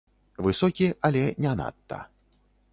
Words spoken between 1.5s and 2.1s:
надта.